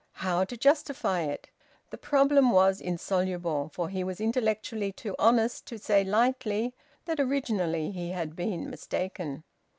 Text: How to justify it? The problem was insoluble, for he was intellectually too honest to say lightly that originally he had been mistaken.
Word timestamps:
How 0.13 0.45
to 0.45 0.57
justify 0.57 1.21
it? 1.25 1.49
The 1.91 1.97
problem 1.99 2.49
was 2.49 2.81
insoluble, 2.81 3.69
for 3.71 3.87
he 3.87 4.03
was 4.03 4.19
intellectually 4.19 4.91
too 4.91 5.15
honest 5.19 5.67
to 5.67 5.77
say 5.77 6.03
lightly 6.03 6.73
that 7.05 7.19
originally 7.19 7.91
he 7.91 8.09
had 8.09 8.35
been 8.35 8.67
mistaken. 8.67 9.43